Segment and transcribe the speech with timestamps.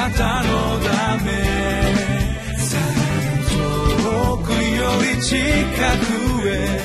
[0.00, 1.30] なたのため
[3.50, 6.80] 遠くより近くへ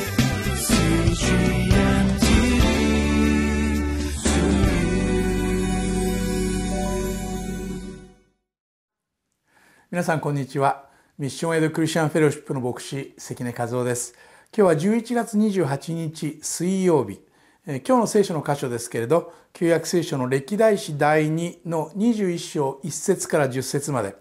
[9.90, 10.90] 皆さんこんにちは。
[11.18, 14.14] ミッションエイドクリスチャンフェローシップの牧師関根和夫です。
[14.54, 17.25] 今日は11月28日水曜日。
[17.68, 24.16] 今日の聖書の箇所ですけれど旧約聖書の歴代史第2の21章1節から10節まで、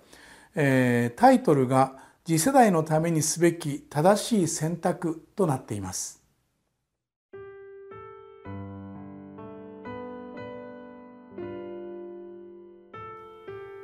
[0.54, 6.22] えー、タイトルが次世代のためにすべき正しい選択となっています。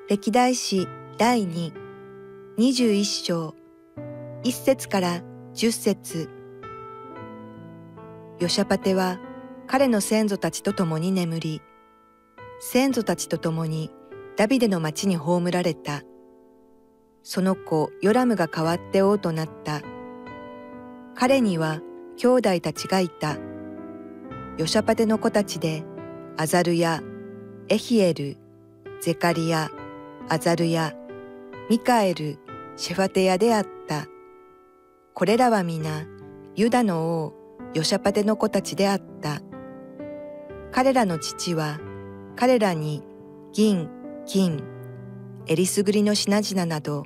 [0.09, 1.73] 歴代史第2、
[2.57, 3.55] 21章、
[4.43, 5.23] 1節から
[5.55, 6.31] 10節。
[8.39, 9.21] ヨシャパテは
[9.73, 11.63] 彼の先祖たちと共に眠り、
[12.59, 13.93] 先祖たちと共に
[14.37, 16.03] ダビデの町に葬られた。
[17.23, 19.83] その子ヨラムが代わって王となった。
[21.15, 21.83] 彼には
[22.17, 23.37] 兄弟たちがいた。
[24.59, 25.85] ヨシャパテの子たちで
[26.37, 27.01] アザルヤ、
[27.69, 28.39] エヒエル、
[29.01, 29.71] ゼカリア、
[30.29, 30.95] アザルヤ、
[31.69, 32.41] ミカエル、
[32.75, 34.09] シェファテヤであった。
[35.15, 36.09] これらは皆、
[36.57, 37.35] ユダの王、
[37.73, 39.41] ヨシャパテの子たちであった。
[40.73, 41.79] 彼らの父は、
[42.37, 43.03] 彼らに
[43.53, 43.89] 銀、
[44.25, 44.63] 金、
[45.47, 47.05] えりすぐりの品々など、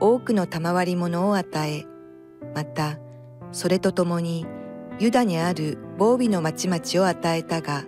[0.00, 1.84] 多くの賜り物を与え、
[2.54, 2.98] また、
[3.50, 4.46] それとともに、
[4.98, 7.84] ユダにある防備の町々を与えたが、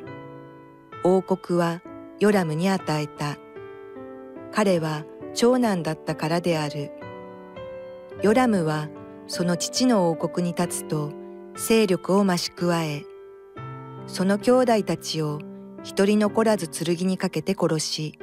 [1.04, 1.82] 王国は
[2.18, 3.36] ヨラムに与えた。
[4.52, 5.04] 彼は
[5.34, 6.92] 長男だったからである。
[8.22, 8.88] ヨラムは
[9.26, 11.12] その父の王国に立つと
[11.56, 13.04] 勢力を増し加え、
[14.06, 15.40] その兄弟たちを
[15.82, 18.18] 一人残らず剣にかけて殺し、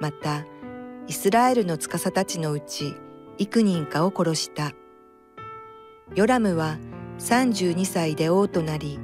[0.00, 0.44] また
[1.06, 2.94] イスラエルの司たちのうち
[3.38, 4.72] 幾人かを殺した。
[6.14, 6.78] ヨラムは
[7.18, 8.98] 32歳で王となり、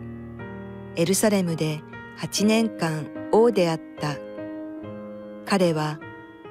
[0.97, 1.82] エルサレムで
[2.19, 4.16] 8年間王であった。
[5.44, 6.00] 彼は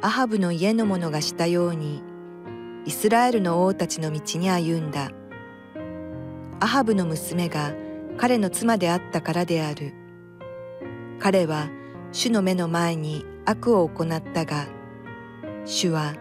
[0.02, 2.04] アハブの家の者がしたように、
[2.86, 5.12] イスラエルの王たちの道に歩んだ。
[6.60, 7.74] アハブの娘が
[8.18, 9.94] 彼の妻であったからである。
[11.20, 11.70] 彼は
[12.12, 14.68] 主の目の前に悪を行ったが、
[15.66, 16.16] 主は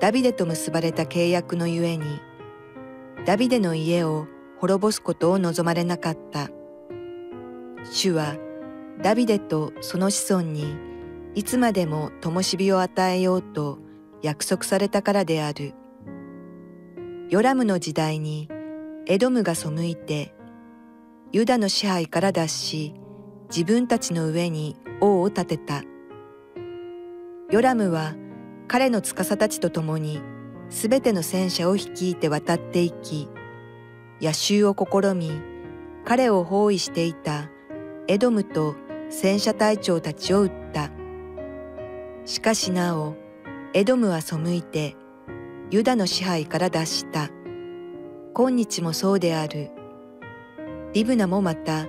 [0.00, 2.20] ダビデと結ばれた契約のゆえに、
[3.26, 4.26] ダビデの家を
[4.58, 6.48] 滅ぼすことを望まれなかった。
[7.84, 8.36] 主は
[9.02, 10.76] ダビデとその子孫に
[11.34, 13.78] いつまでも灯火を与えようと
[14.22, 15.74] 約束されたからである。
[17.30, 18.48] ヨラムの時代に
[19.06, 20.34] エドムが背いて、
[21.32, 22.94] ユダの支配から脱し、
[23.50, 25.82] 自分たちの上に王を立てた。
[27.52, 28.16] ヨラムは
[28.66, 30.20] 彼の司たちと共に
[30.70, 33.28] すべての戦車を率いて渡っていき、
[34.20, 35.30] 野襲を試み、
[36.04, 37.48] 彼を包囲していた
[38.08, 38.74] エドムと
[39.08, 40.90] 戦車隊長たちを撃った。
[42.24, 43.14] しかしなお、
[43.72, 44.96] エドムは背いて、
[45.70, 47.30] ユダの支配から脱した。
[48.34, 49.70] 今日もそうである。
[50.92, 51.86] リブナもまた、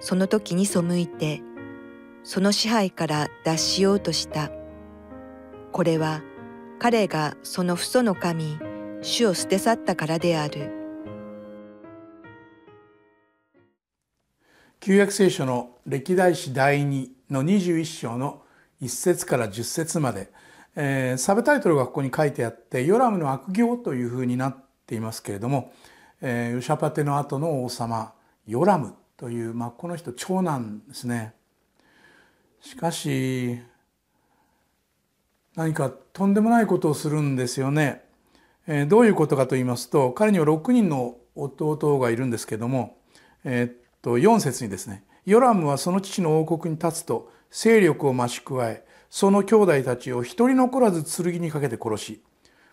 [0.00, 1.40] その時に背いて、
[2.22, 4.50] その支配から脱しようとした。
[5.72, 6.20] これは、
[6.78, 8.58] 彼がその父祖の神、
[9.00, 10.70] 主を捨て去ったからである。
[14.80, 18.42] 旧約聖書の歴代史第2の21章の
[18.82, 20.30] 1節から10節まで、
[20.76, 25.72] えー、サブタイトルがここに書いてあって「ヨラムの悪行」というふうになっていますけれども、
[26.20, 28.12] えー、ヨシャパテの後の王様
[28.46, 31.34] ヨラムという、まあ、この人長男ですね。
[32.60, 33.60] しかし
[35.54, 38.04] 何かとんでもないことをするんですよね。
[38.66, 42.96] えー、どういうことかと言いますと彼には6人の弟がいるんですけども、
[43.44, 52.22] えー、っと4節にですね「ヨラムはその父の王国に立つと勢力を増し加えその兄弟たちを一人残らず剣にかけて殺し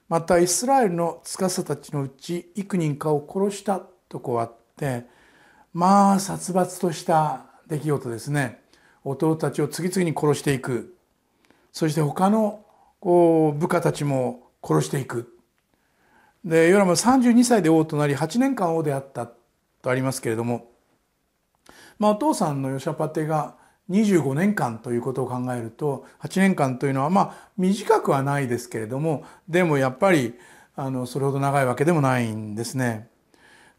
[0.07, 5.05] またイスラエルの司たちのうち幾人かを殺したとこうあって
[5.73, 8.61] まあ殺伐とした出来事ですね。
[9.03, 10.95] 弟たちを次々に殺していく。
[11.71, 12.65] そして他の
[12.99, 15.35] こう部下たちも殺していく。
[16.43, 19.27] でヨラムは32歳で王となり8年間王であった
[19.81, 20.67] とありますけれども、
[21.97, 23.55] まあ、お父さんのヨシャパテが
[23.89, 30.35] 25年間ということを考えると8年間というのはまあ短くはないですけれどもでもやっぱり
[30.75, 33.09] あのそれほど長いわけでもないんですね。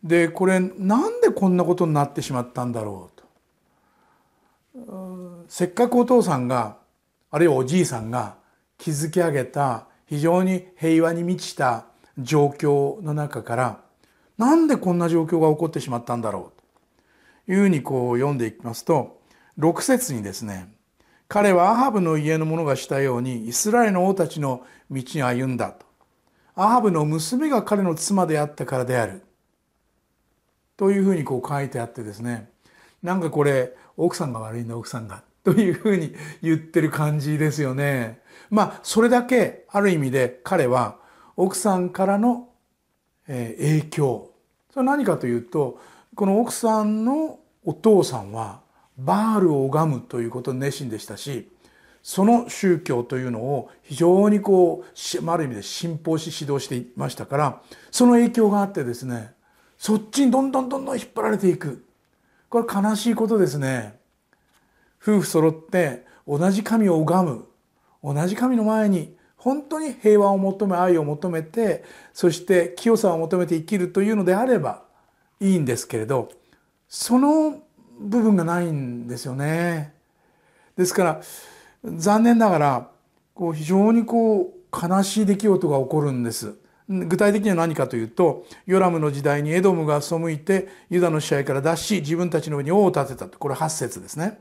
[0.02, 3.20] でこれなんでこんなことになってしまったんだろう
[4.84, 5.44] と。
[5.48, 6.76] せっかくお父さんが
[7.30, 8.36] あるいはおじいさんが
[8.78, 11.86] 築き上げた非常に平和に満ちた
[12.18, 13.80] 状況の中から
[14.38, 16.60] なんでこんな状況が起こってしまったんだろう
[17.46, 17.52] と。
[17.52, 19.20] いうふうにこう読んでいきますと
[19.58, 20.72] 6節にですね
[21.28, 25.86] 彼はアハブの家の者がしたようにイスラエルの王たちの道に歩んだと。
[26.56, 29.22] アハブの娘が彼の妻であったからである。
[30.80, 32.48] というふうにこう書いてあってですね
[33.02, 38.20] なんかこれ奥さんが悪いんだ奥さんがというふうに言ってる感じですよね。
[38.48, 40.96] まあそれだけある意味で彼は
[41.36, 42.48] 奥さんからの
[43.26, 44.30] 影響
[44.70, 45.78] それは何かというと
[46.14, 48.60] この奥さんのお父さんは
[48.96, 51.50] バールを拝むということに熱心でしたし
[52.02, 59.34] その宗教というのを非常にこうある意味で信奉し指導していましたからその影響があってですね
[59.80, 61.86] そっちにどんどんどんどん引っ張られていく
[62.50, 63.98] これ悲しいことですね。
[65.00, 67.46] 夫婦揃って同じ神を拝む
[68.04, 71.82] 同じ神の前に本当に平和を求め愛を求めて
[72.12, 74.82] そして清さを求めて生きるというのであれば
[75.40, 76.28] いいんですけれど
[76.86, 77.62] その
[77.98, 79.94] 部分がないんですよね。
[80.76, 81.20] ですから
[81.84, 82.90] 残念ながら
[83.32, 86.58] こう非常にこう悲しい出来事が起こるんです。
[86.90, 94.40] 具体的には何かというとヨラムの時代にエドムが背いてユダの支配から脱し自分たちの上に王を立てたこれ8節ですね。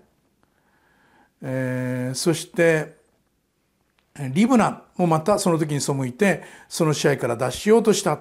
[1.43, 2.97] えー、そして
[4.33, 8.19] リブナもまたその時に背いてその支配から脱しようとした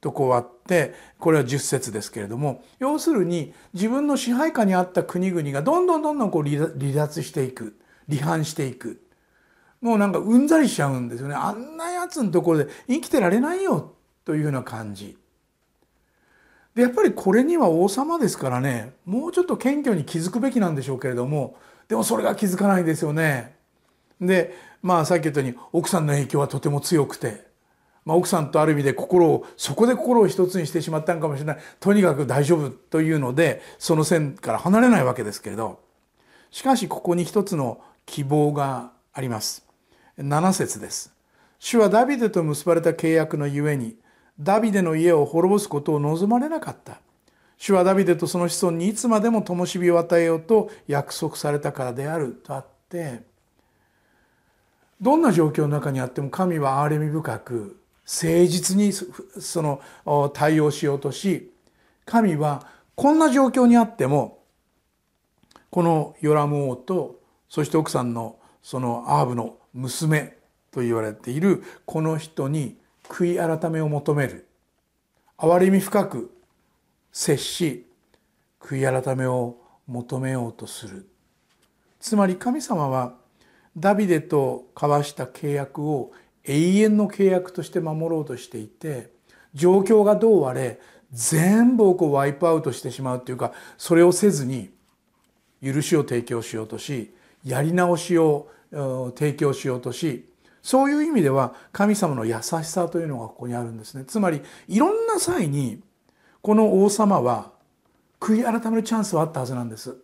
[0.00, 7.76] とこうあってこれは10節ですけれども要するに自分の支配下にあった国々がどんどんどんどんこう離脱していく
[8.08, 9.02] 離反していく。
[9.84, 11.34] もうなんかうんざりしちゃうんですよね。
[11.34, 15.18] あんなやつのところで生きてられないよというような感じ
[16.74, 21.56] でやっぱりこれには王様ですからねもうちょっと謙虚に気づくべきなんでしょうけれども
[21.88, 23.56] でもそれが気づかないですよね。
[24.20, 27.46] でまあさっき言ったように奥さんの影響はとても強くて、
[28.04, 35.80] まあ、奥さんとある意味で心をそこで心を一つにしてしまったんかもしれないとにかく大丈夫というのでその線から離れないわけですけれど
[36.50, 39.66] しかしここに一つの希望があります。
[40.18, 41.13] 7節です。
[41.64, 43.96] 主はダビデと結ばれた契約のゆえに
[44.38, 47.00] ダビデの家を滅ぼすことを望まれなかった。
[47.56, 53.22] 主はダビデとその子孫にいつまでも灯火を与えようと約束されたからであるとあって
[55.00, 59.80] どんな状況の中にあっても神は憐れみ深く誠実にその
[60.34, 61.50] 対応しようとし
[62.04, 64.42] 神はこんな状況にあっても
[65.70, 70.43] このヨラム王とそして奥さんのそのアーブの娘
[70.74, 72.76] と言われているこの人に
[73.08, 74.48] 悔い改めを求める。
[75.38, 76.36] 憐れみ深く
[77.12, 77.86] 接し
[78.60, 79.56] 悔い改めを
[79.86, 81.06] 求めようとする。
[82.00, 83.14] つまり神様は
[83.76, 86.12] ダビデと交わした契約を
[86.44, 89.10] 永遠の契約として守ろうとしていて
[89.54, 90.80] 状況がどうあれ
[91.12, 94.70] 全部をこうワイプアウトしてしまうというかそれをせずに
[95.62, 98.48] 許しを提供しようとしやり直しを
[99.16, 100.28] 提供しようとし
[100.64, 104.04] そういう意味では神様の優しさというのがここにあるんですね。
[104.06, 105.82] つまりいろんな際に
[106.40, 107.52] この王様は
[108.18, 109.98] 悔い改めるチャンスはあったはずなんです。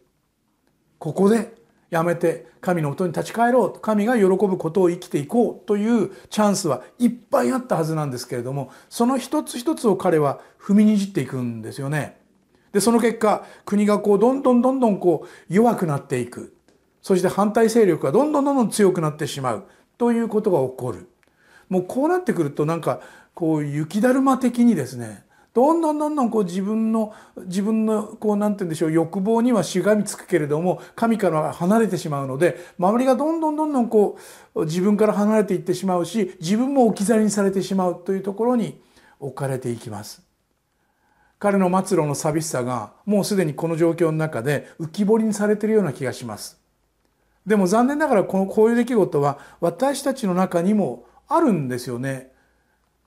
[0.98, 1.54] ここで
[1.88, 12.20] やめて神の音に立ち返ろう神が喜ぶことを生きていこうというチャンスはいっぱいあったはずなんですけれどもその一つ一つを彼は踏みにじっていくんですよね。
[12.72, 16.54] でその結果国がこうどんどんどんどんこう弱くなっていく。
[17.00, 19.64] そして反対勢力がどんどんどんどん強くなってしまう。
[20.00, 21.10] ということが起こる。
[21.68, 23.02] もうこうなってくるとなんか
[23.34, 27.12] こう雪だるま的にですねどんどんどんどんこう自分の
[27.44, 34.16] 自分のこうなんて言うんでしょう欲望にはしがみつくけれども神から離れてしまうので周りがどんどんどんどんこ
[34.54, 38.80] う自分から離れていってしまうし自分も置き去りにされてしまうというところに
[39.18, 40.22] 置かれていきます。
[41.38, 46.59] 彼の末路の寂しさがもうすでにこの状況の中で浮き彫りにされているような気がします。
[47.46, 52.30] でも残念ながらこのこういう出来事は私たちの中にもあるんですよね。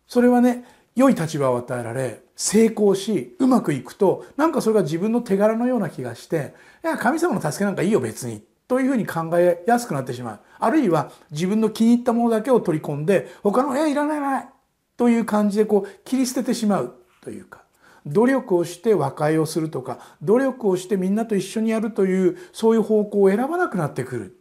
[0.07, 14.49] それはね良い立場を与えられ成功しうまくいくとなんかそれが自分の手柄のような気がしていや神様の助けなんかいいよ別にというふうに考えやすくなってしまうあるいは自分の気に入ったものだけを取り込んで他の「いやいらないいらない」
[14.97, 17.62] という感じでこう切り捨ててしまうというか
[18.05, 24.37] 努力をして和解をするとか努力をしてみんなと一緒にやるというそういう方向を選ばなくなってくる。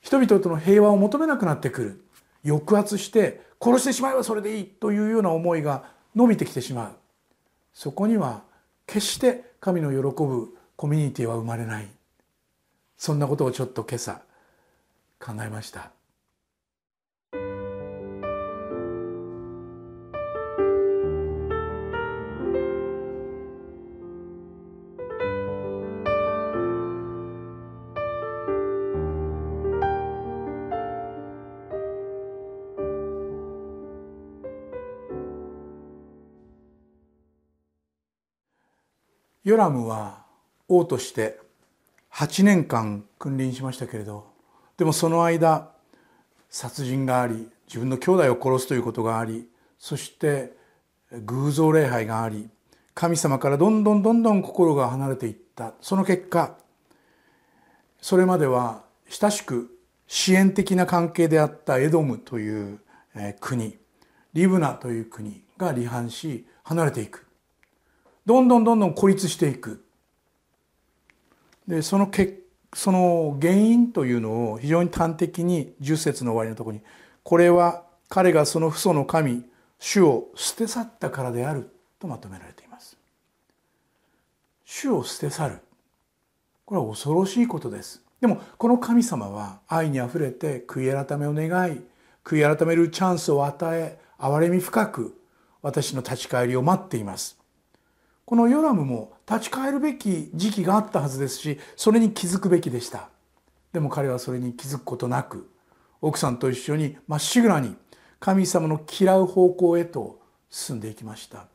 [0.00, 2.04] 人々との平和を求めなくなってくる。
[2.44, 5.84] 抑圧して殺してしまえばそれでいいというような思いが
[6.14, 6.92] 伸びてきてしまう。
[7.74, 8.42] そこには
[8.86, 11.88] 決して神の喜ぶコミュニティは生まれない。
[12.96, 14.22] そんなことをちょっと今朝
[15.18, 15.90] 考えました。
[39.46, 40.24] ヨラムは
[40.66, 41.38] 王として
[42.12, 44.26] 8年間君臨しましたけれど
[44.76, 45.70] でもその間
[46.50, 49.46] 殺人があり自分の兄弟を殺すということがあり
[49.78, 50.56] そして
[51.12, 52.48] 偶像礼拝があり
[52.92, 55.74] 神様からどんどんどんどん心が離れていった。
[55.80, 56.56] その結果
[58.00, 62.80] それまでは親しく支援的な関係であったエドムという
[63.38, 63.78] 国
[64.32, 67.25] リブナという国が離反し離れていく。
[68.26, 69.84] どんどんどんどん孤立していく。
[71.66, 72.40] でそのけ
[72.74, 76.80] その原因というのを非常に端的に10節の終わりのとこに
[77.22, 79.44] これは彼がその父祖の神
[79.78, 82.96] 主を捨て去ったからであるとまとめられています。
[84.64, 85.58] 主を捨て去る。
[86.64, 88.02] これは恐ろしいことです。
[88.20, 91.80] でもこの神様は愛にあふれて悔い改めを願い
[92.24, 95.16] 悔い改めるチャンスを与え憐れみ深く
[95.62, 97.38] 私の立ち返りを待っています。
[98.26, 103.08] このヨラムも立ち返るべき時期があったはずですしそれに気づくべきでした。
[103.72, 105.48] でも彼はそれに気づくことなく
[106.00, 107.76] 奥さんと一緒にまっしぐらに
[108.18, 111.46] 神様の嫌う方向へと進んでいきました。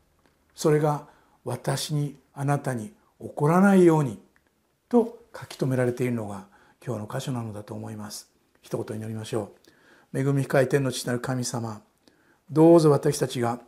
[0.55, 1.07] それが
[1.43, 4.17] 私にあなたに起こらないように
[4.87, 6.45] と書き留められているのが
[6.85, 8.29] 今日の箇所なのだと思います。
[8.61, 9.51] 一言祈りましょ
[10.13, 10.19] う。
[10.19, 11.81] 恵み深い天の父なる神様
[12.49, 13.59] どうぞ私たちが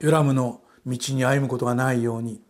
[0.00, 2.40] ヨラムの道に歩むことがないように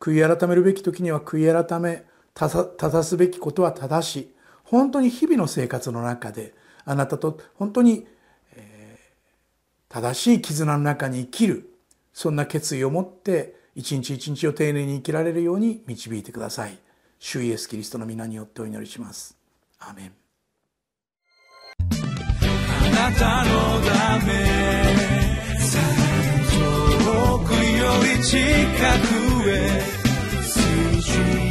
[0.00, 2.04] 悔い改めるべき時には悔い改め
[2.34, 6.54] 正すべきことは正し本当に日々の生活の中で
[6.84, 8.06] あなたと本当に、
[8.54, 11.70] えー、正しい絆の中に生きる
[12.12, 16.76] そんな決意を持って一日一日を丁寧に生きられるように導いてください。
[17.20, 19.36] 主イエスキリストの皆によってお祈りします。
[19.78, 20.12] アメン。
[21.80, 25.27] あなたのため
[27.44, 27.58] くよ
[28.16, 29.82] り近くへ。
[30.42, 31.47] 水準